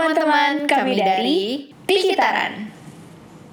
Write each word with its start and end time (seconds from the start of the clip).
teman-teman, 0.00 0.64
kami 0.64 0.96
dari 0.96 1.40
Pikitaran. 1.84 2.72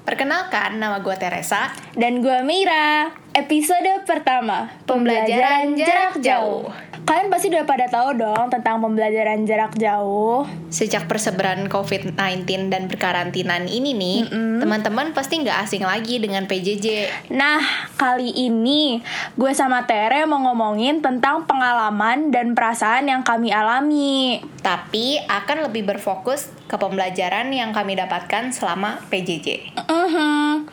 Perkenalkan, 0.08 0.80
nama 0.80 1.04
gue 1.04 1.12
Teresa. 1.20 1.76
Dan 1.92 2.24
gue 2.24 2.40
Mira. 2.48 3.12
Episode 3.36 4.08
pertama, 4.08 4.72
Pembelajaran 4.88 5.76
jarak 5.76 6.24
jauh. 6.24 6.72
Kalian 7.08 7.32
pasti 7.32 7.48
udah 7.48 7.64
pada 7.64 7.88
tahu 7.88 8.20
dong 8.20 8.52
tentang 8.52 8.84
pembelajaran 8.84 9.48
jarak 9.48 9.80
jauh. 9.80 10.44
Sejak 10.68 11.08
persebaran 11.08 11.72
COVID-19 11.72 12.68
dan 12.68 12.92
perkarantinaan 12.92 13.72
ini 13.72 13.96
nih, 13.96 14.28
teman-teman 14.60 15.16
pasti 15.16 15.40
nggak 15.40 15.56
asing 15.64 15.88
lagi 15.88 16.20
dengan 16.20 16.52
PJJ. 16.52 17.08
Nah, 17.32 17.64
kali 17.96 18.36
ini 18.36 19.00
gue 19.40 19.52
sama 19.56 19.88
Tere 19.88 20.28
mau 20.28 20.52
ngomongin 20.52 21.00
tentang 21.00 21.48
pengalaman 21.48 22.28
dan 22.28 22.52
perasaan 22.52 23.08
yang 23.08 23.24
kami 23.24 23.56
alami. 23.56 24.44
Tapi 24.60 25.24
akan 25.32 25.72
lebih 25.72 25.88
berfokus 25.88 26.52
ke 26.68 26.76
pembelajaran 26.76 27.48
yang 27.56 27.72
kami 27.72 27.96
dapatkan 27.96 28.52
selama 28.52 29.00
PJJ. 29.08 29.80
Mhm. 29.88 30.68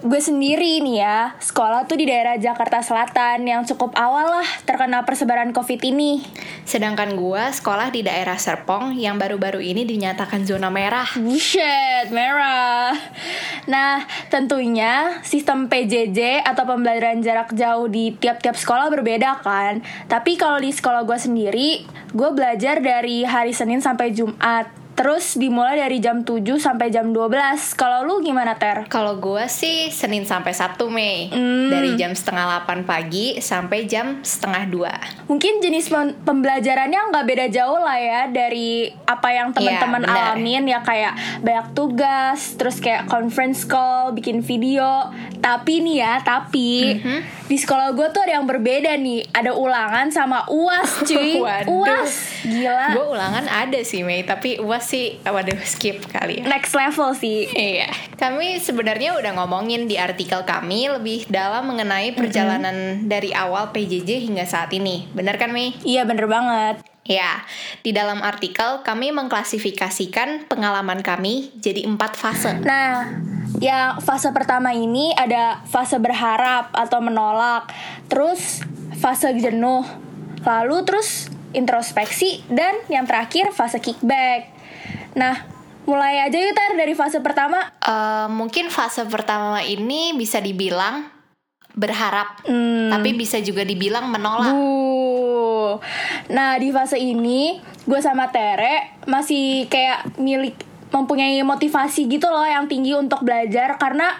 Gue 0.00 0.16
sendiri 0.16 0.80
nih 0.80 1.04
ya, 1.04 1.36
sekolah 1.44 1.84
tuh 1.84 2.00
di 2.00 2.08
daerah 2.08 2.40
Jakarta 2.40 2.80
Selatan 2.80 3.44
yang 3.44 3.68
cukup 3.68 3.92
awal 4.00 4.32
lah 4.32 4.48
terkena 4.64 5.04
persebaran 5.04 5.52
COVID 5.52 5.76
ini. 5.92 6.24
Sedangkan 6.64 7.12
gue 7.20 7.42
sekolah 7.52 7.92
di 7.92 8.00
daerah 8.00 8.40
Serpong 8.40 8.96
yang 8.96 9.20
baru-baru 9.20 9.60
ini 9.60 9.84
dinyatakan 9.84 10.48
zona 10.48 10.72
merah. 10.72 11.04
Buset, 11.20 12.08
merah. 12.16 12.96
Nah, 13.68 14.08
tentunya 14.32 15.20
sistem 15.20 15.68
PJJ 15.68 16.48
atau 16.48 16.64
pembelajaran 16.64 17.20
jarak 17.20 17.52
jauh 17.52 17.84
di 17.84 18.16
tiap-tiap 18.16 18.56
sekolah 18.56 18.88
berbeda 18.88 19.44
kan. 19.44 19.84
Tapi 20.08 20.40
kalau 20.40 20.56
di 20.64 20.72
sekolah 20.72 21.04
gue 21.04 21.18
sendiri, 21.20 21.84
gue 22.16 22.30
belajar 22.32 22.80
dari 22.80 23.28
hari 23.28 23.52
Senin 23.52 23.84
sampai 23.84 24.16
Jumat. 24.16 24.79
Terus 25.00 25.32
dimulai 25.34 25.80
dari 25.80 25.96
jam 25.96 26.20
7 26.20 26.44
sampai 26.60 26.92
jam 26.92 27.08
12. 27.08 27.32
Kalau 27.72 28.04
lu 28.04 28.20
gimana, 28.20 28.52
Ter? 28.54 28.84
Kalau 28.84 29.16
gue 29.16 29.48
sih 29.48 29.88
Senin 29.88 30.22
sampai 30.22 30.52
Sabtu 30.52 30.92
Mei 30.92 31.32
Hmm. 31.32 31.72
Dari 31.72 31.96
jam 31.96 32.12
setengah 32.12 32.44
8 32.60 32.84
pagi 32.84 33.40
sampai 33.40 33.86
jam 33.86 34.20
setengah 34.20 34.68
2 34.68 35.24
Mungkin 35.24 35.58
jenis 35.58 35.88
pem- 35.88 36.20
pembelajarannya 36.20 37.00
nggak 37.08 37.24
beda 37.24 37.46
jauh 37.48 37.78
lah 37.78 37.96
ya 37.96 38.20
dari 38.28 38.92
apa 39.02 39.28
yang 39.30 39.48
teman-teman 39.50 40.02
Iya, 40.02 40.10
benar. 40.10 40.24
alamin 40.28 40.64
ya 40.66 40.80
kayak 40.80 41.12
banyak 41.40 41.66
tugas, 41.72 42.40
terus 42.54 42.76
kayak 42.76 43.06
conference 43.06 43.64
call, 43.64 44.12
bikin 44.12 44.40
video. 44.40 45.08
Tapi 45.38 45.80
nih 45.80 45.96
ya, 45.98 46.14
tapi 46.20 46.98
Mhm. 46.98 47.48
di 47.48 47.56
sekolah 47.56 47.90
gue 47.90 48.04
tuh 48.10 48.20
ada 48.20 48.36
yang 48.36 48.44
berbeda 48.44 48.92
nih. 48.94 49.24
Ada 49.30 49.54
ulangan 49.54 50.12
sama 50.12 50.44
uas, 50.46 51.00
cuy. 51.02 51.40
Uas, 51.72 52.12
gila. 52.42 52.92
Gue 52.92 53.06
ulangan 53.08 53.46
ada 53.46 53.80
sih 53.80 54.02
Mei 54.02 54.20
Tapi 54.22 54.60
uas 54.60 54.89
sih 54.90 55.22
waduh 55.22 55.62
skip 55.62 56.02
kali 56.10 56.42
ya 56.42 56.50
Next 56.50 56.74
level 56.74 57.14
sih. 57.14 57.46
Iya, 57.46 57.94
kami 58.18 58.58
sebenarnya 58.58 59.14
udah 59.14 59.38
ngomongin 59.38 59.86
di 59.86 59.94
artikel 59.94 60.42
kami 60.42 60.90
lebih 60.90 61.30
dalam 61.30 61.70
mengenai 61.70 62.10
perjalanan 62.10 63.06
dari 63.06 63.30
awal 63.30 63.70
PJJ 63.70 64.26
hingga 64.26 64.42
saat 64.50 64.74
ini. 64.74 65.06
Benar 65.14 65.38
kan, 65.38 65.54
Mei? 65.54 65.78
Iya 65.86 66.02
bener 66.02 66.26
banget. 66.26 66.82
Ya, 67.06 67.46
di 67.86 67.94
dalam 67.94 68.18
artikel 68.20 68.82
kami 68.82 69.14
mengklasifikasikan 69.14 70.50
pengalaman 70.50 71.06
kami 71.06 71.54
jadi 71.62 71.86
empat 71.86 72.18
fase. 72.18 72.58
Nah, 72.66 73.08
yang 73.62 74.02
fase 74.02 74.34
pertama 74.34 74.74
ini 74.74 75.14
ada 75.14 75.62
fase 75.70 76.02
berharap 76.02 76.74
atau 76.74 76.98
menolak, 76.98 77.70
terus 78.10 78.62
fase 78.98 79.32
jenuh, 79.38 79.86
lalu 80.42 80.82
terus 80.82 81.30
introspeksi, 81.50 82.46
dan 82.50 82.78
yang 82.90 83.06
terakhir 83.06 83.50
fase 83.54 83.78
kickback. 83.78 84.59
Nah, 85.16 85.34
mulai 85.88 86.22
aja 86.22 86.36
yuk 86.38 86.54
Tar 86.54 86.78
dari 86.78 86.94
fase 86.94 87.18
pertama. 87.18 87.58
Eh, 87.82 88.26
mungkin 88.30 88.70
fase 88.70 89.06
pertama 89.06 89.62
ini 89.64 90.14
bisa 90.14 90.38
dibilang 90.38 91.06
berharap, 91.70 92.42
Hmm, 92.50 92.90
tapi 92.90 93.14
bisa 93.14 93.38
juga 93.38 93.62
dibilang 93.62 94.10
menolak. 94.10 94.50
Bu. 94.50 95.78
Nah, 96.34 96.58
di 96.58 96.74
fase 96.74 96.98
ini 96.98 97.62
gue 97.86 98.00
sama 98.02 98.26
Tere 98.34 98.98
masih 99.06 99.70
kayak 99.70 100.18
milik 100.18 100.58
mempunyai 100.90 101.38
motivasi 101.46 102.10
gitu 102.10 102.26
loh 102.26 102.42
yang 102.42 102.66
tinggi 102.66 102.90
untuk 102.98 103.22
belajar 103.22 103.78
karena 103.78 104.10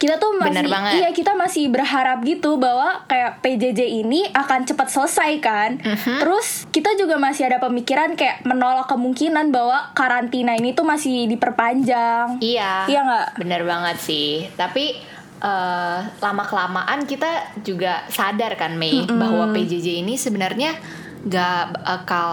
kita 0.00 0.16
tuh 0.16 0.32
masih 0.40 0.64
Bener 0.64 0.66
banget. 0.72 0.92
iya 0.96 1.08
kita 1.12 1.36
masih 1.36 1.68
berharap 1.68 2.24
gitu 2.24 2.56
bahwa 2.56 3.04
kayak 3.04 3.44
PJJ 3.44 4.00
ini 4.00 4.24
akan 4.32 4.64
cepat 4.64 4.88
selesai 4.88 5.32
kan. 5.44 5.76
Mhm. 5.76 6.24
Terus 6.24 6.64
kita 6.72 6.96
juga 6.96 7.20
masih 7.20 7.52
ada 7.52 7.60
pemikiran 7.60 8.16
kayak 8.16 8.40
menolak 8.48 8.88
kemungkinan 8.88 9.52
bahwa 9.52 9.92
karantina 9.92 10.56
ini 10.56 10.72
tuh 10.72 10.88
masih 10.88 11.28
diperpanjang. 11.28 12.40
Iya. 12.40 12.88
Iya 12.88 13.00
nggak? 13.04 13.28
Bener 13.44 13.62
banget 13.68 14.00
sih. 14.00 14.48
Tapi 14.56 14.96
eh, 15.40 15.98
lama 16.00 16.44
kelamaan 16.48 17.04
kita 17.04 17.60
juga 17.60 18.08
sadar 18.08 18.56
kan 18.56 18.80
Mei 18.80 19.04
bahwa 19.04 19.52
PJJ 19.52 20.00
ini 20.00 20.16
sebenarnya 20.16 20.72
gak 21.20 21.84
bakal 21.84 22.32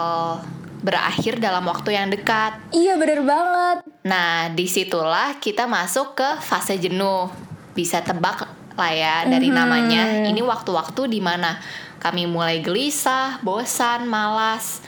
berakhir 0.80 1.44
dalam 1.44 1.68
waktu 1.68 2.00
yang 2.00 2.08
dekat. 2.08 2.56
Iya 2.72 2.96
bener 2.96 3.28
banget. 3.28 3.84
Nah, 4.08 4.48
di 4.56 4.72
situlah 4.72 5.36
kita 5.44 5.68
masuk 5.68 6.16
ke 6.16 6.30
fase 6.40 6.80
jenuh. 6.80 7.47
Bisa 7.78 8.02
tebak 8.02 8.50
lah 8.74 8.94
ya 8.94 9.16
dari 9.30 9.54
namanya. 9.54 10.26
Ini 10.26 10.42
waktu-waktu 10.42 11.14
di 11.14 11.22
mana 11.22 11.62
kami 12.02 12.26
mulai 12.26 12.66
gelisah, 12.66 13.38
bosan, 13.46 14.10
malas. 14.10 14.82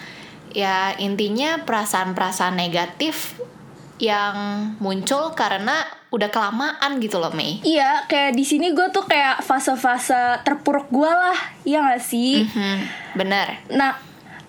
Ya 0.50 0.98
intinya 0.98 1.62
perasaan-perasaan 1.62 2.58
negatif 2.58 3.38
yang 4.00 4.74
muncul 4.80 5.36
karena 5.36 5.84
udah 6.10 6.32
kelamaan 6.34 6.98
gitu 7.04 7.22
loh 7.22 7.30
Mei. 7.36 7.62
Iya, 7.62 8.08
kayak 8.10 8.34
di 8.34 8.48
sini 8.48 8.74
gue 8.74 8.88
tuh 8.90 9.06
kayak 9.06 9.46
fase-fase 9.46 10.42
terpuruk 10.42 10.90
gue 10.90 11.12
lah, 11.12 11.38
iya 11.68 11.86
gak 11.86 12.02
sih? 12.02 12.48
Mhm, 12.48 12.78
bener. 13.14 13.62
Nah, 13.76 13.94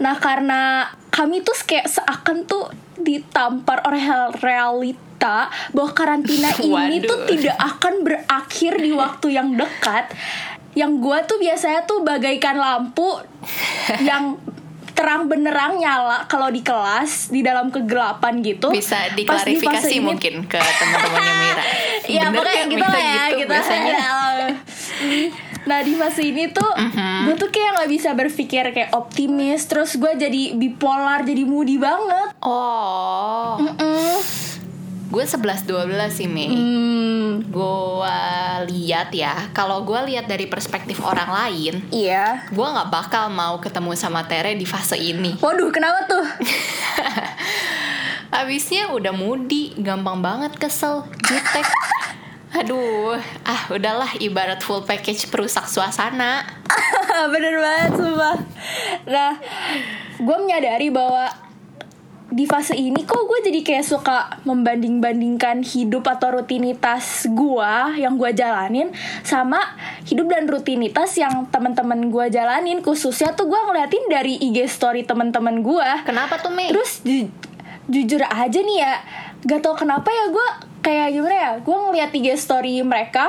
nah 0.01 0.17
karena 0.17 0.89
kami 1.13 1.45
tuh 1.45 1.53
kayak 1.69 1.91
seakan 1.91 2.49
tuh 2.49 2.73
ditampar 3.03 3.85
oleh 3.89 4.33
realita 4.41 5.53
bahwa 5.75 5.91
karantina 5.93 6.51
ini 6.65 7.05
tuh 7.05 7.29
tidak 7.29 7.57
akan 7.59 8.05
berakhir 8.07 8.73
di 8.81 8.93
waktu 8.95 9.27
yang 9.37 9.55
dekat. 9.57 10.13
Yang 10.71 10.93
gue 11.03 11.19
tuh 11.27 11.39
biasanya 11.43 11.81
tuh 11.83 12.07
bagaikan 12.07 12.55
lampu 12.55 13.19
yang 14.09 14.39
terang 15.01 15.33
benerang 15.33 15.81
nyala 15.81 16.29
kalau 16.29 16.53
di 16.53 16.61
kelas 16.61 17.33
di 17.33 17.41
dalam 17.41 17.73
kegelapan 17.73 18.45
gitu. 18.45 18.69
Bisa 18.69 19.09
di 19.17 19.25
diklarifikasi 19.25 19.97
ini 19.97 20.05
mungkin 20.05 20.45
ke 20.45 20.61
teman-temannya 20.61 21.35
Mira. 21.41 21.65
ya 22.21 22.25
Bener 22.29 22.37
pokoknya 22.37 22.61
kan 22.61 22.69
gitu 22.69 22.85
lah 22.85 23.01
ya 23.01 23.25
gitu 23.25 23.39
kita 23.41 23.49
biasanya. 23.49 23.97
Nah 25.71 25.81
di 25.81 25.95
fase 25.95 26.23
ini 26.25 26.51
tuh 26.51 26.67
Mhm. 26.67 27.31
gue 27.31 27.35
tuh 27.39 27.49
kayak 27.49 27.71
nggak 27.77 27.91
bisa 27.93 28.11
berpikir 28.11 28.65
kayak 28.69 28.91
optimis 28.91 29.63
terus 29.65 29.95
gue 29.95 30.11
jadi 30.17 30.53
bipolar 30.53 31.23
jadi 31.23 31.45
moody 31.45 31.79
banget. 31.79 32.35
Oh, 32.41 33.55
Mm-mm. 33.57 34.19
gue 35.07 35.25
11 35.25 35.63
12 35.65 35.87
sih 36.11 36.27
Mei. 36.27 36.51
hmm. 36.51 37.47
Gue 37.47 38.19
lihat 38.67 39.11
ya 39.13 39.51
kalau 39.51 39.83
gue 39.83 39.99
lihat 40.05 40.27
dari 40.27 40.45
perspektif 40.45 40.99
orang 41.01 41.27
lain 41.29 41.87
iya. 41.91 42.45
gue 42.47 42.63
nggak 42.65 42.91
bakal 42.91 43.27
mau 43.29 43.59
ketemu 43.59 43.95
sama 43.95 44.23
Tere 44.25 44.55
di 44.55 44.65
fase 44.65 44.95
ini. 44.95 45.35
Waduh 45.37 45.71
kenapa 45.71 46.05
tuh? 46.05 46.27
Abisnya 48.33 48.89
udah 48.89 49.11
mudi 49.11 49.75
gampang 49.77 50.19
banget 50.21 50.55
kesel 50.55 51.03
jutek 51.21 51.67
aduh 52.51 53.15
ah 53.47 53.63
udahlah 53.71 54.11
ibarat 54.19 54.59
full 54.63 54.83
package 54.83 55.31
perusak 55.31 55.71
suasana. 55.71 56.43
Bener 57.33 57.55
banget 57.63 57.91
sumpah. 57.95 58.37
Nah 59.07 59.39
gue 60.19 60.37
menyadari 60.43 60.91
bahwa 60.91 61.31
di 62.31 62.47
fase 62.47 62.79
ini 62.79 63.03
kok 63.03 63.27
gue 63.27 63.39
jadi 63.51 63.61
kayak 63.67 63.87
suka 63.87 64.39
membanding-bandingkan 64.47 65.67
hidup 65.67 66.07
atau 66.07 66.39
rutinitas 66.39 67.27
gue 67.27 67.73
yang 67.99 68.15
gue 68.15 68.31
jalanin 68.31 68.95
sama 69.27 69.59
hidup 70.07 70.31
dan 70.31 70.47
rutinitas 70.47 71.19
yang 71.19 71.51
teman-teman 71.51 72.11
gue 72.11 72.27
jalanin. 72.31 72.83
Khususnya 72.83 73.35
tuh 73.35 73.51
gue 73.51 73.59
ngeliatin 73.59 74.07
dari 74.11 74.39
IG 74.39 74.67
story 74.71 75.03
teman-teman 75.03 75.63
gue 75.63 75.89
kenapa 76.07 76.39
tuh 76.39 76.55
Mei 76.55 76.71
terus 76.71 77.03
ju- 77.03 77.31
jujur 77.91 78.23
aja 78.23 78.59
nih 78.63 78.79
ya 78.79 78.95
gak 79.43 79.67
tau 79.67 79.75
kenapa 79.75 80.07
ya 80.07 80.31
gue 80.31 80.49
kayak 80.81 81.13
gimana 81.13 81.37
ya 81.37 81.51
gue 81.61 81.77
ngeliat 81.77 82.11
IG 82.13 82.27
story 82.37 82.81
mereka 82.81 83.29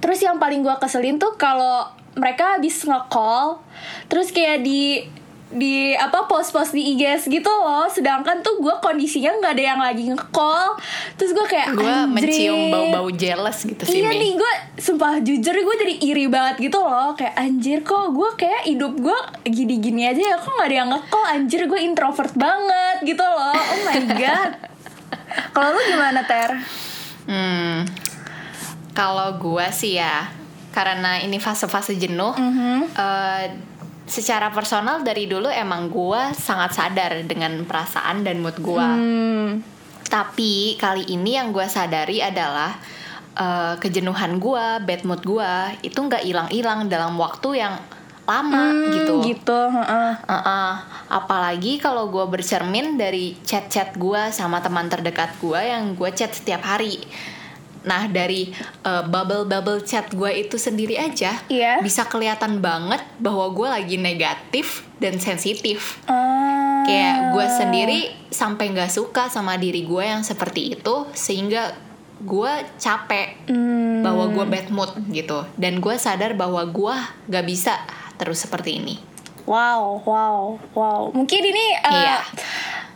terus 0.00 0.20
yang 0.24 0.40
paling 0.40 0.64
gue 0.64 0.74
keselin 0.80 1.20
tuh 1.20 1.36
kalau 1.36 1.88
mereka 2.16 2.56
habis 2.58 2.82
nge-call 2.82 3.60
terus 4.08 4.32
kayak 4.32 4.64
di 4.64 5.04
di 5.50 5.98
apa 5.98 6.30
post-post 6.30 6.70
di 6.70 6.94
IG 6.94 7.26
gitu 7.26 7.50
loh 7.50 7.90
sedangkan 7.90 8.38
tuh 8.38 8.62
gue 8.62 8.70
kondisinya 8.78 9.34
nggak 9.42 9.52
ada 9.58 9.64
yang 9.74 9.80
lagi 9.82 10.06
nge-call 10.06 10.78
terus 11.18 11.34
gue 11.34 11.42
kayak 11.42 11.74
gue 11.74 11.94
mencium 12.06 12.70
bau-bau 12.70 13.10
jealous 13.10 13.66
gitu 13.66 13.82
sih 13.82 13.98
Iya 13.98 14.14
nih 14.14 14.38
gue 14.38 14.52
sumpah 14.78 15.18
jujur 15.18 15.50
gue 15.50 15.76
jadi 15.82 15.94
iri 16.06 16.30
banget 16.30 16.70
gitu 16.70 16.78
loh 16.78 17.18
Kayak 17.18 17.34
anjir 17.34 17.82
kok 17.82 18.14
gue 18.14 18.30
kayak 18.38 18.62
hidup 18.62 18.94
gue 18.94 19.18
gini-gini 19.42 20.06
aja 20.06 20.22
ya 20.22 20.36
Kok 20.38 20.54
gak 20.54 20.68
ada 20.70 20.76
yang 20.86 20.88
nge-call? 20.94 21.24
Anjir 21.34 21.66
gue 21.66 21.80
introvert 21.82 22.30
banget 22.38 22.96
gitu 23.02 23.24
loh 23.26 23.50
Oh 23.50 23.78
my 23.90 24.00
god. 24.22 24.69
Kalau 25.50 25.74
lu 25.74 25.80
gimana 25.90 26.22
Ter? 26.24 26.50
Hmm, 27.26 27.84
kalau 28.94 29.38
gua 29.38 29.70
sih 29.70 29.98
ya, 29.98 30.30
karena 30.70 31.18
ini 31.20 31.38
fase-fase 31.42 31.98
jenuh, 31.98 32.34
eh, 32.94 33.44
secara 34.06 34.50
personal 34.50 35.02
dari 35.06 35.30
dulu 35.30 35.46
emang 35.46 35.86
gua 35.90 36.34
sangat 36.34 36.74
sadar 36.74 37.22
dengan 37.26 37.62
perasaan 37.66 38.22
dan 38.26 38.42
mood 38.42 38.58
gua. 38.62 38.94
Hmm, 38.94 39.62
Tapi 40.10 40.74
kali 40.74 41.06
ini 41.06 41.38
yang 41.38 41.54
gua 41.54 41.70
sadari 41.70 42.18
adalah 42.18 42.74
eh, 43.38 43.74
kejenuhan 43.78 44.42
gua, 44.42 44.82
bad 44.82 45.06
mood 45.06 45.22
gua 45.22 45.70
itu 45.86 45.94
nggak 45.98 46.26
hilang-hilang 46.26 46.90
dalam 46.90 47.14
waktu 47.14 47.62
yang 47.62 47.78
lama 48.30 48.70
hmm, 48.70 48.92
gitu. 48.94 49.14
Gitu. 49.26 49.60
heeh. 49.74 50.12
Uh-uh. 50.22 50.72
Apalagi 51.10 51.82
kalau 51.82 52.06
gue 52.06 52.22
bercermin 52.30 52.94
dari 52.94 53.34
chat-chat 53.42 53.98
gue 53.98 54.30
sama 54.30 54.62
teman 54.62 54.86
terdekat 54.86 55.34
gue 55.42 55.58
yang 55.58 55.98
gue 55.98 56.10
chat 56.14 56.30
setiap 56.30 56.62
hari. 56.62 57.02
Nah 57.80 58.06
dari 58.06 58.52
uh, 58.84 59.02
bubble-bubble 59.02 59.82
chat 59.82 60.12
gue 60.12 60.30
itu 60.36 60.60
sendiri 60.60 61.00
aja 61.00 61.32
Iya. 61.48 61.80
bisa 61.80 62.04
kelihatan 62.04 62.60
banget 62.60 63.00
bahwa 63.16 63.48
gue 63.50 63.66
lagi 63.66 63.96
negatif 63.96 64.84
dan 65.00 65.16
sensitif. 65.18 65.98
Ah. 66.04 66.84
Kayak 66.84 67.16
gue 67.34 67.46
sendiri 67.50 68.00
sampai 68.28 68.70
nggak 68.70 68.92
suka 68.92 69.32
sama 69.32 69.56
diri 69.56 69.82
gue 69.82 70.04
yang 70.04 70.20
seperti 70.20 70.76
itu 70.78 71.08
sehingga 71.16 71.72
gue 72.20 72.52
capek 72.76 73.48
Hmm, 73.48 74.04
bahwa 74.04 74.28
gue 74.28 74.44
bad 74.44 74.68
mood 74.68 74.92
gitu 75.08 75.40
dan 75.56 75.80
gue 75.80 75.96
sadar 75.96 76.36
bahwa 76.36 76.60
gue 76.68 76.94
gak 77.32 77.46
bisa 77.48 77.80
terus 78.20 78.44
seperti 78.44 78.76
ini. 78.76 79.00
Wow, 79.48 80.04
wow, 80.04 80.60
wow. 80.76 81.02
Mungkin 81.16 81.42
ini 81.42 81.66
uh, 81.80 81.90
Iya. 81.90 82.16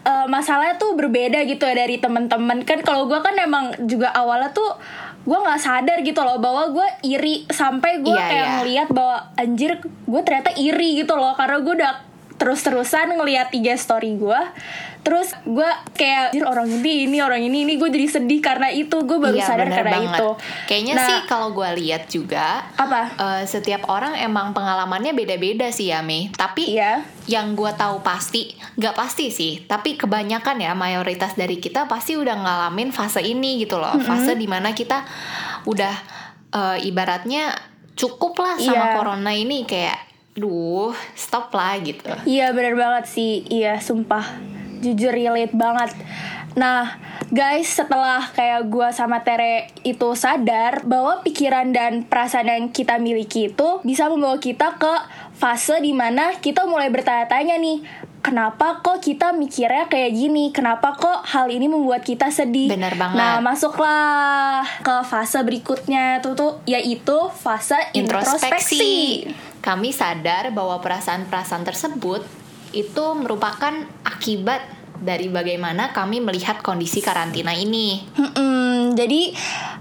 uh, 0.04 0.26
masalahnya 0.28 0.76
tuh 0.76 0.92
berbeda 0.92 1.48
gitu 1.48 1.64
ya 1.64 1.74
dari 1.74 1.96
teman-teman. 1.96 2.62
Kan 2.68 2.84
kalau 2.84 3.08
gue 3.08 3.16
kan 3.24 3.32
emang 3.40 3.72
juga 3.88 4.12
awalnya 4.12 4.52
tuh 4.52 4.76
gue 5.24 5.38
nggak 5.40 5.56
sadar 5.56 6.04
gitu 6.04 6.20
loh 6.20 6.36
bahwa 6.36 6.68
gue 6.68 6.84
iri 7.08 7.48
sampai 7.48 8.04
gue 8.04 8.12
Iya, 8.12 8.28
kayak 8.28 8.44
iya. 8.44 8.54
ngeliat 8.60 8.88
bahwa 8.92 9.16
anjir 9.40 9.80
gue 9.80 10.20
ternyata 10.20 10.52
iri 10.52 11.00
gitu 11.00 11.16
loh 11.16 11.32
karena 11.32 11.64
gue 11.64 11.74
udah 11.80 11.92
terus-terusan 12.34 13.14
ngeliat 13.14 13.48
tiga 13.48 13.74
story 13.74 14.14
gue 14.14 14.40
terus 15.00 15.36
gue 15.44 15.68
kayak 15.92 16.32
anjir 16.32 16.42
orang 16.42 16.64
ini 16.66 17.04
ini 17.04 17.18
orang 17.20 17.38
ini 17.38 17.62
ini 17.62 17.76
gue 17.76 17.86
jadi 17.86 18.08
sedih 18.10 18.40
karena 18.40 18.68
itu 18.68 18.96
gue 18.98 19.18
baru 19.18 19.36
Iya, 19.36 19.46
sadar 19.46 19.68
karena 19.68 19.92
banget. 19.94 20.16
itu 20.16 20.28
Kayaknya 20.64 20.94
Nah, 20.94 21.04
sih 21.04 21.18
kalau 21.24 21.48
gue 21.52 21.68
lihat 21.76 22.02
juga 22.06 22.46
apa 22.74 23.12
eh, 23.12 23.42
setiap 23.44 23.84
orang 23.86 24.16
emang 24.16 24.50
pengalamannya 24.50 25.12
beda-beda 25.12 25.68
sih 25.68 25.88
ya 25.88 26.00
Mei. 26.00 26.32
Tapi 26.32 26.72
Iya. 26.72 27.04
yang 27.26 27.52
gue 27.52 27.68
tahu 27.70 28.00
pasti, 28.00 28.48
nggak 28.74 28.94
pasti 28.94 29.28
sih. 29.28 29.60
Tapi 29.62 29.94
kebanyakan 29.94 30.56
ya 30.58 30.72
mayoritas 30.72 31.32
dari 31.34 31.56
kita 31.56 31.84
pasti 31.84 32.16
udah 32.16 32.34
ngalamin 32.34 32.88
fase 32.88 33.20
ini 33.20 33.60
gitu 33.60 33.76
loh. 33.76 34.00
Fase 34.00 34.32
di 34.34 34.48
mana 34.48 34.72
kita 34.72 35.04
udah 35.64 35.94
eh, 36.50 36.78
ibaratnya 36.82 37.52
cukup 37.92 38.34
lah 38.36 38.56
sama 38.56 38.88
Iya. 38.88 38.94
corona 38.94 39.30
ini 39.30 39.62
kayak, 39.62 40.13
duh 40.34 40.90
stop 41.14 41.54
lah 41.54 41.78
gitu. 41.78 42.10
Iya 42.26 42.50
bener 42.50 42.74
banget 42.74 43.06
sih 43.06 43.46
Iya 43.46 43.78
sumpah 43.78 44.42
Jujur 44.82 45.14
relate 45.14 45.54
banget 45.54 45.94
Nah 46.58 46.98
guys 47.30 47.70
setelah 47.70 48.22
kayak 48.34 48.66
gua 48.66 48.90
sama 48.90 49.22
Tere 49.22 49.70
itu 49.86 50.18
sadar 50.18 50.82
Bahwa 50.82 51.22
pikiran 51.22 51.70
dan 51.70 52.02
perasaan 52.02 52.50
yang 52.50 52.66
kita 52.74 52.98
miliki 52.98 53.54
itu 53.54 53.78
Bisa 53.86 54.10
membawa 54.10 54.42
kita 54.42 54.74
ke 54.74 54.94
fase 55.38 55.78
di 55.78 55.94
mana 55.94 56.34
kita 56.42 56.66
mulai 56.66 56.90
bertanya-tanya 56.90 57.54
nih 57.62 57.78
Kenapa 58.24 58.80
kok 58.80 59.04
kita 59.04 59.36
mikirnya 59.36 59.84
kayak 59.84 60.16
gini? 60.16 60.48
Kenapa 60.48 60.96
kok 60.96 61.28
hal 61.28 61.52
ini 61.52 61.68
membuat 61.68 62.08
kita 62.08 62.32
sedih? 62.32 62.72
Bener 62.72 62.96
banget. 62.96 63.20
Nah 63.20 63.44
masuklah 63.44 64.64
ke 64.80 65.04
fase 65.04 65.44
berikutnya 65.44 66.24
tuh 66.24 66.32
tuh 66.32 66.52
yaitu 66.64 67.28
fase 67.36 67.76
introspeksi. 67.92 68.80
introspeksi. 68.80 69.53
Kami 69.64 69.96
sadar 69.96 70.52
bahwa 70.52 70.76
perasaan-perasaan 70.84 71.64
tersebut 71.64 72.20
itu 72.76 73.04
merupakan 73.16 73.72
akibat 74.04 74.60
dari 75.00 75.32
bagaimana 75.32 75.96
kami 75.96 76.20
melihat 76.20 76.60
kondisi 76.60 77.00
karantina 77.00 77.56
ini. 77.56 78.04
Mm-mm, 78.12 78.92
jadi 78.92 79.32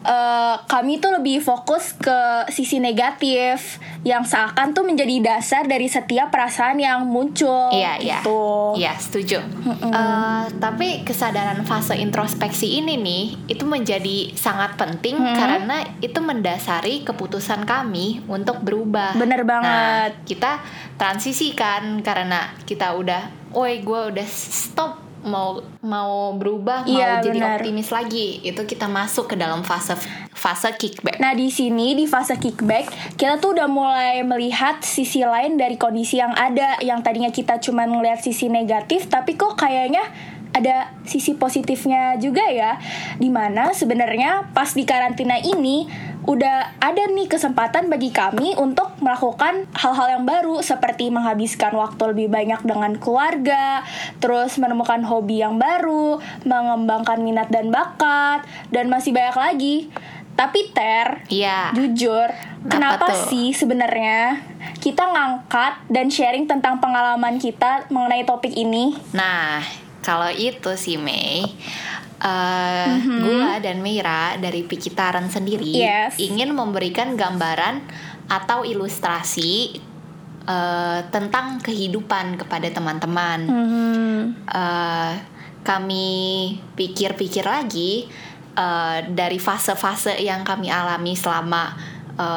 eh, 0.03 0.55
kami 0.67 1.00
tuh 1.00 1.19
lebih 1.19 1.44
fokus 1.44 1.95
ke 1.97 2.47
sisi 2.51 2.79
negatif 2.79 3.79
yang 4.03 4.23
seakan 4.27 4.75
tuh 4.75 4.83
menjadi 4.83 5.19
dasar 5.23 5.63
dari 5.67 5.88
setiap 5.88 6.31
perasaan 6.31 6.79
yang 6.79 7.07
muncul. 7.07 7.71
Iya, 7.71 8.00
iya. 8.00 8.19
gitu. 8.21 8.75
Iya, 8.79 8.94
setuju. 9.00 9.39
Eh, 9.67 10.44
tapi 10.59 11.07
kesadaran 11.07 11.63
fase 11.67 12.00
introspeksi 12.00 12.79
ini 12.83 13.00
nih 13.00 13.23
itu 13.51 13.63
menjadi 13.63 14.31
sangat 14.35 14.75
penting 14.79 15.15
karena 15.19 15.83
itu 16.00 16.19
mendasari 16.19 17.03
keputusan 17.07 17.63
kami 17.67 18.23
untuk 18.27 18.63
berubah. 18.63 19.15
Bener 19.15 19.44
banget. 19.44 19.67
Nah, 19.67 20.05
kita 20.27 20.59
transisi 20.95 21.55
kan 21.55 22.00
karena 22.00 22.55
kita 22.63 22.95
udah, 22.95 23.51
woi 23.51 23.83
gue 23.83 24.01
udah 24.13 24.27
stop 24.27 25.02
mau 25.24 25.60
mau 25.84 26.36
berubah, 26.36 26.84
mau 26.84 26.92
Iya, 26.92 27.24
jadi 27.24 27.40
benar. 27.40 27.60
optimis 27.60 27.90
lagi. 27.90 28.44
Itu 28.44 28.68
kita 28.68 28.92
masuk 28.92 29.31
ke 29.31 29.36
dalam 29.40 29.64
fase 29.64 29.96
fase 30.34 30.70
kickback. 30.75 31.24
Nah 31.24 31.31
di 31.31 31.48
sini 31.48 31.96
di 31.96 32.06
fase 32.06 32.36
kickback 32.36 33.16
kita 33.16 33.40
tuh 33.40 33.56
udah 33.56 33.68
mulai 33.72 34.22
melihat 34.28 34.84
sisi 34.84 35.24
lain 35.24 35.56
dari 35.56 35.80
kondisi 35.80 36.20
yang 36.20 36.36
ada 36.36 36.78
yang 36.84 37.00
tadinya 37.00 37.31
kita 37.31 37.60
cuma 37.64 37.88
ngelihat 37.88 38.20
sisi 38.20 38.52
negatif 38.52 39.08
tapi 39.08 39.40
kok 39.40 39.56
kayaknya 39.56 40.04
ada 40.53 40.94
sisi 41.03 41.33
positifnya 41.33 42.15
juga 42.21 42.45
ya 42.47 42.77
di 43.17 43.27
mana 43.33 43.73
sebenarnya 43.73 44.53
pas 44.53 44.69
di 44.71 44.85
karantina 44.85 45.41
ini 45.41 45.89
udah 46.23 46.79
ada 46.79 47.03
nih 47.11 47.27
kesempatan 47.27 47.91
bagi 47.91 48.07
kami 48.15 48.55
untuk 48.55 48.95
melakukan 49.03 49.67
hal-hal 49.75 50.07
yang 50.07 50.23
baru 50.23 50.63
seperti 50.63 51.11
menghabiskan 51.11 51.75
waktu 51.75 52.15
lebih 52.15 52.31
banyak 52.31 52.63
dengan 52.63 52.95
keluarga 52.95 53.83
terus 54.23 54.55
menemukan 54.55 55.03
hobi 55.03 55.44
yang 55.44 55.59
baru 55.59 56.23
mengembangkan 56.47 57.19
minat 57.19 57.51
dan 57.51 57.75
bakat 57.75 58.47
dan 58.71 58.88
masih 58.88 59.11
banyak 59.11 59.35
lagi 59.35 59.77
tapi 60.33 60.73
Ter, 60.73 61.29
Iya. 61.29 61.77
jujur, 61.77 62.25
kenapa 62.65 63.05
tuh? 63.13 63.29
sih 63.29 63.53
sebenarnya 63.53 64.41
kita 64.81 65.05
ngangkat 65.05 65.85
dan 65.94 66.09
sharing 66.09 66.50
tentang 66.50 66.81
pengalaman 66.81 67.38
kita 67.38 67.85
mengenai 67.94 68.25
topik 68.25 68.50
ini? 68.50 68.97
Nah, 69.13 69.61
kalau 70.03 70.27
itu 70.29 70.75
sih 70.75 71.00
Mei, 71.00 71.47
eh 72.19 72.91
gua 73.24 73.60
dan 73.60 73.79
Mira 73.79 74.36
dari 74.38 74.63
Pikitaran 74.63 75.27
sendiri 75.27 75.72
Yes. 75.74 76.19
ingin 76.19 76.51
memberikan 76.51 77.15
gambaran 77.15 77.83
atau 78.27 78.63
ilustrasi 78.63 79.79
eh, 80.43 81.00
tentang 81.10 81.60
kehidupan 81.60 82.36
kepada 82.36 82.67
teman-teman. 82.67 83.39
Hmm, 83.48 84.19
Eh, 84.43 85.13
kami 85.63 86.07
pikir-pikir 86.75 87.43
lagi 87.43 88.07
eh, 88.53 88.98
dari 89.07 89.39
fase-fase 89.39 90.19
yang 90.19 90.43
kami 90.43 90.67
alami 90.67 91.15
selama 91.15 91.95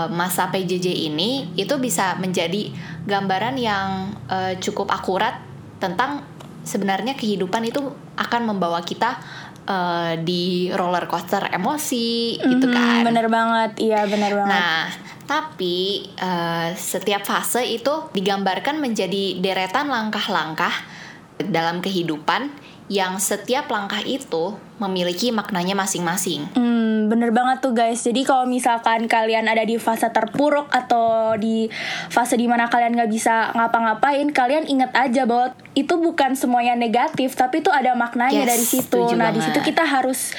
masa 0.09 0.49
PJJ 0.49 1.13
ini 1.13 1.53
itu 1.53 1.77
bisa 1.77 2.17
menjadi 2.17 2.73
gambaran 3.05 3.61
yang 3.61 4.09
eh, 4.25 4.57
cukup 4.57 4.89
akurat 4.89 5.37
tentang 5.77 6.25
sebenarnya 6.67 7.15
kehidupan 7.15 7.63
itu 7.71 7.79
akan 8.19 8.43
membawa 8.51 8.83
kita 8.83 9.23
eh, 9.65 10.13
di 10.21 10.69
roller 10.75 11.07
coaster 11.07 11.47
emosi 11.55 12.43
gitu 12.43 12.67
mhm, 12.67 12.75
kan. 12.75 13.03
Bener 13.07 13.27
banget, 13.31 13.79
iya 13.79 14.03
bener 14.11 14.35
banget. 14.35 14.51
Nah, 14.51 14.91
tapi 15.31 16.11
eh, 16.19 16.69
setiap 16.75 17.23
fase 17.23 17.63
itu 17.63 18.11
digambarkan 18.11 18.83
menjadi 18.83 19.39
deretan 19.39 19.87
langkah-langkah 19.87 20.75
dalam 21.39 21.79
kehidupan 21.79 22.51
yang 22.87 23.19
setiap 23.19 23.67
langkah 23.67 23.99
itu 24.07 24.55
memiliki 24.79 25.35
maknanya 25.35 25.75
masing-masing. 25.75 26.47
Hmm, 26.55 27.11
bener 27.11 27.35
banget 27.35 27.65
tuh 27.65 27.75
guys. 27.75 28.05
Jadi 28.05 28.23
kalau 28.23 28.47
misalkan 28.47 29.11
kalian 29.11 29.49
ada 29.49 29.65
di 29.67 29.75
fase 29.81 30.07
terpuruk 30.13 30.71
atau 30.71 31.35
di 31.35 31.67
fase 32.13 32.39
di 32.39 32.47
mana 32.47 32.71
kalian 32.71 32.95
nggak 32.95 33.11
bisa 33.11 33.51
ngapa-ngapain, 33.57 34.31
kalian 34.31 34.69
inget 34.71 34.93
aja 34.95 35.27
bahwa 35.27 35.57
itu 35.75 35.95
bukan 35.99 36.39
semuanya 36.39 36.79
negatif, 36.79 37.35
tapi 37.35 37.65
itu 37.65 37.73
ada 37.73 37.97
maknanya 37.99 38.47
Yes, 38.47 38.51
dari 38.55 38.67
situ. 38.67 39.01
Nah 39.19 39.33
di 39.35 39.41
situ 39.43 39.59
banget. 39.59 39.71
kita 39.75 39.85
harus 39.89 40.37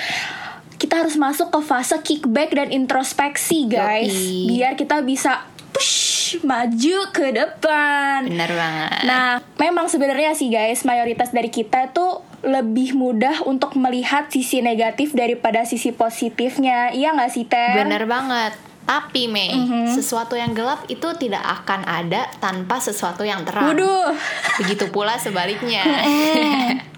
kita 0.77 1.01
harus 1.01 1.17
masuk 1.17 1.49
ke 1.49 1.59
fase 1.65 1.97
kickback 2.05 2.53
dan 2.53 2.69
introspeksi 2.69 3.65
guys, 3.65 4.13
Yoi. 4.13 4.45
biar 4.53 4.77
kita 4.77 5.01
bisa 5.01 5.49
push 5.73 6.37
maju 6.45 6.97
ke 7.13 7.33
depan. 7.33 8.25
Bener 8.25 8.49
banget. 8.49 9.01
Nah, 9.05 9.41
memang 9.61 9.89
sebenarnya 9.89 10.33
sih 10.33 10.49
guys, 10.49 10.85
mayoritas 10.85 11.29
dari 11.33 11.53
kita 11.53 11.93
itu 11.93 12.21
lebih 12.45 12.93
mudah 12.93 13.41
untuk 13.43 13.73
melihat 13.73 14.29
sisi 14.29 14.61
negatif 14.61 15.13
daripada 15.13 15.65
sisi 15.65 15.89
positifnya. 15.89 16.93
Iya 16.93 17.17
nggak 17.17 17.31
sih, 17.33 17.45
Ter? 17.49 17.81
Bener 17.81 18.05
banget. 18.05 18.53
Tapi 18.87 19.27
Mei, 19.27 19.51
Mhm. 19.51 19.91
sesuatu 19.91 20.39
yang 20.39 20.55
gelap 20.55 20.87
itu 20.87 21.11
tidak 21.19 21.43
akan 21.43 21.83
ada 21.83 22.23
tanpa 22.39 22.79
sesuatu 22.79 23.27
yang 23.27 23.43
terang. 23.43 23.75
Waduh. 23.75 24.15
Begitu 24.63 24.87
pula 24.89 25.17
sebaliknya. 25.17 25.83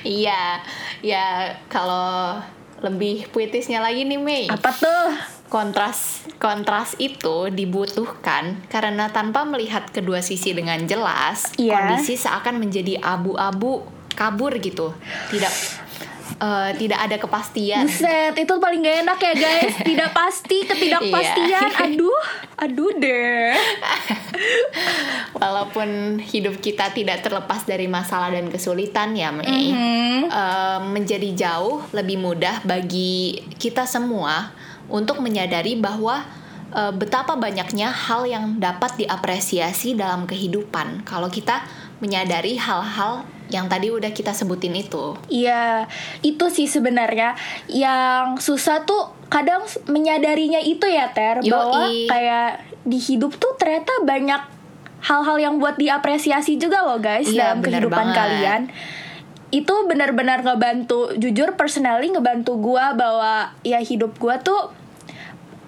Iya, 0.00 0.64
ya 1.04 1.52
kalau 1.68 2.40
lebih 2.80 3.28
puitisnya 3.28 3.84
lagi 3.84 4.08
nih 4.08 4.16
Mei. 4.16 4.44
Apa 4.48 4.72
tuh? 4.72 5.12
Kontras 5.50 6.24
kontras 6.40 6.96
itu 6.96 7.52
dibutuhkan 7.52 8.64
karena 8.72 9.12
tanpa 9.12 9.44
melihat 9.44 9.92
kedua 9.92 10.24
sisi 10.24 10.56
dengan 10.56 10.80
jelas, 10.88 11.52
Iya. 11.60 11.74
kondisi 11.92 12.16
seakan 12.16 12.56
menjadi 12.56 12.96
abu-abu, 12.96 13.84
kabur 14.12 14.54
gitu. 14.56 14.92
Tidak 15.28 15.52
eh, 16.36 16.70
tidak 16.76 16.98
ada 17.00 17.16
kepastian. 17.16 17.84
Buset, 17.84 18.34
itu 18.34 18.54
paling 18.56 18.80
gak 18.80 18.98
enak 19.04 19.18
ya 19.20 19.34
guys 19.34 19.74
Tidak 19.90 20.10
pasti, 20.10 20.64
ketidakpastian 20.64 21.68
Iya. 21.68 21.84
Aduh, 21.84 22.20
aduh 22.56 22.92
deh 22.96 23.52
Walaupun 25.40 26.18
hidup 26.20 26.58
kita 26.58 26.90
tidak 26.90 27.20
terlepas 27.20 27.64
dari 27.64 27.86
masalah 27.86 28.30
dan 28.30 28.48
kesulitan 28.48 29.12
ya 29.12 29.30
Mei, 29.30 29.72
Mhm. 29.72 30.28
eh, 30.28 30.80
menjadi 30.86 31.28
jauh 31.36 31.84
lebih 31.92 32.18
mudah 32.18 32.62
bagi 32.62 33.40
kita 33.56 33.84
semua 33.84 34.52
untuk 34.88 35.20
menyadari 35.20 35.76
bahwa 35.76 36.24
eh, 36.70 36.92
betapa 36.94 37.34
banyaknya 37.34 37.90
hal 37.90 38.24
yang 38.24 38.56
dapat 38.56 38.94
diapresiasi 38.96 39.94
dalam 39.94 40.22
kehidupan 40.24 41.02
kalau 41.02 41.26
kita 41.26 41.66
menyadari 41.98 42.54
hal-hal 42.56 43.26
yang 43.50 43.66
tadi 43.66 43.90
udah 43.90 44.10
kita 44.10 44.30
sebutin 44.30 44.72
itu. 44.72 45.18
Iya, 45.26 45.90
itu 46.22 46.46
sih 46.48 46.70
sebenarnya 46.70 47.34
yang 47.66 48.38
susah 48.38 48.86
tuh 48.86 49.10
kadang 49.26 49.62
menyadarinya 49.86 50.58
itu 50.58 50.86
ya 50.86 51.10
Ter 51.10 51.42
Yoi. 51.42 51.50
bahwa 51.50 51.82
kayak 51.86 52.50
di 52.86 52.98
hidup 52.98 53.36
tuh 53.36 53.54
ternyata 53.54 53.90
banyak 54.02 54.42
hal-hal 55.00 55.36
yang 55.38 55.54
buat 55.58 55.76
diapresiasi 55.76 56.56
juga 56.56 56.82
loh 56.84 56.98
guys 56.98 57.28
Iya, 57.28 57.54
dalam 57.54 57.58
kehidupan 57.62 58.06
banget. 58.10 58.16
kalian. 58.16 58.62
Itu 59.50 59.74
benar-benar 59.90 60.46
ngebantu, 60.46 61.10
jujur 61.18 61.58
personally 61.58 62.10
ngebantu 62.10 62.54
gua 62.58 62.94
bahwa 62.94 63.50
ya 63.66 63.82
hidup 63.82 64.14
gua 64.16 64.38
tuh 64.38 64.70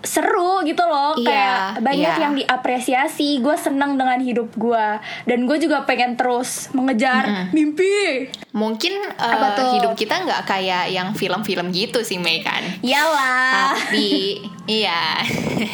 seru 0.03 0.61
gitu 0.63 0.83
loh 0.83 1.15
Iya, 1.15 1.25
kayak 1.25 1.59
banyak 1.81 2.13
iya. 2.13 2.21
yang 2.21 2.35
diapresiasi 2.35 3.39
gue 3.39 3.57
seneng 3.57 3.95
dengan 3.95 4.19
hidup 4.19 4.51
gue 4.53 4.87
dan 5.25 5.39
gue 5.43 5.57
juga 5.57 5.83
pengen 5.83 6.15
terus 6.15 6.69
mengejar 6.73 7.49
mimpi 7.51 8.27
Mungkin 8.53 9.17
Apa 9.17 9.57
tuh? 9.57 9.71
hidup 9.75 9.93
kita 9.95 10.21
nggak 10.21 10.45
kayak 10.45 10.85
yang 10.89 11.11
film-film 11.13 11.71
gitu 11.71 12.03
sih 12.03 12.19
Mei 12.19 12.41
kan. 12.41 12.61
Iyalah. 12.81 13.73
tapi 13.79 14.43
iya 14.67 15.17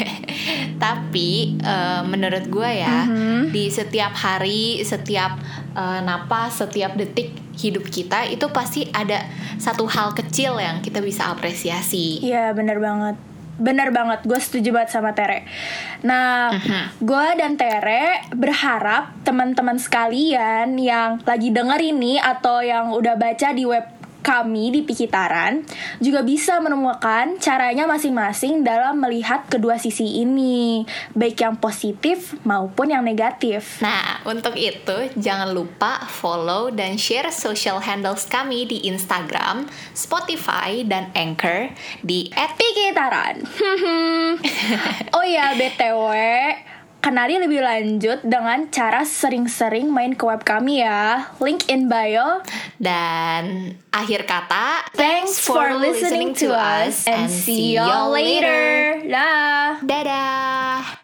tapi 0.79 1.59
eh, 1.59 2.01
menurut 2.05 2.47
gue 2.47 2.71
ya 2.71 3.05
Mhm. 3.05 3.51
di 3.51 3.69
setiap 3.69 4.13
hari 4.13 4.83
setiap 4.83 5.37
eh, 5.73 6.01
napas 6.01 6.61
setiap 6.61 6.95
detik 6.95 7.33
hidup 7.55 7.83
kita 7.85 8.23
itu 8.25 8.47
pasti 8.49 8.87
ada 8.89 9.27
satu 9.57 9.85
hal 9.85 10.15
kecil 10.15 10.55
yang 10.57 10.79
kita 10.79 11.01
bisa 11.01 11.27
apresiasi 11.29 12.23
Iya 12.23 12.53
bener 12.53 12.79
banget 12.79 13.19
Bener 13.59 13.91
banget, 13.91 14.23
gue 14.23 14.39
setuju 14.39 14.71
banget 14.71 14.91
sama 14.95 15.13
Tere. 15.19 15.43
Nah, 16.07 16.55
gue 17.03 17.27
dan 17.35 17.59
Tere 17.59 18.23
berharap 18.31 19.19
teman-teman 19.27 19.77
sekalian 19.77 20.79
yang 20.79 21.19
lagi 21.27 21.51
denger 21.51 21.83
ini 21.83 22.23
Atau 22.23 22.63
yang 22.63 22.95
udah 22.95 23.19
baca 23.19 23.51
di 23.51 23.67
web 23.67 23.98
kami 24.21 24.71
di 24.75 24.81
Pikitaran 24.85 25.65
Juga 25.99 26.23
bisa 26.23 26.59
menemukan 26.59 27.39
caranya 27.39 27.89
masing-masing 27.89 28.63
dalam 28.67 28.99
melihat 29.01 29.47
kedua 29.47 29.79
sisi 29.81 30.23
ini 30.23 30.83
Baik 31.15 31.43
yang 31.43 31.57
positif 31.59 32.35
maupun 32.43 32.93
yang 32.93 33.03
negatif. 33.03 33.81
Nah, 33.81 34.21
untuk 34.27 34.55
itu 34.59 35.11
jangan 35.17 35.51
lupa 35.51 36.05
follow 36.07 36.69
dan 36.69 37.01
share 37.01 37.31
social 37.33 37.81
handles 37.81 38.29
kami 38.29 38.69
di 38.69 38.85
Instagram, 38.89 39.67
Spotify, 39.97 40.83
dan 40.85 41.11
Anchor 41.17 41.73
di 42.03 42.29
Pikitaran. 42.33 43.45
Oh 45.17 45.25
ya 45.25 45.57
BTW 45.57 46.13
Kenali 46.99 47.39
lebih 47.39 47.63
lanjut 47.63 48.19
dengan 48.27 48.67
cara 48.75 49.07
sering-sering 49.07 49.87
main 49.87 50.19
ke 50.19 50.25
web 50.27 50.43
kami 50.43 50.83
ya. 50.83 51.31
Link 51.39 51.71
in 51.71 51.87
bio. 51.87 52.43
Dan 52.79 53.75
akhir 53.95 54.27
kata 54.27 54.87
Thanks 54.95 55.39
for 55.39 55.79
listening 55.79 56.35
to 56.35 56.51
us 56.51 57.07
And 57.07 57.31
see 57.31 57.79
y'all 57.79 58.11
later. 58.11 58.99
Dah. 59.07 59.79
Dadah. 59.83 60.98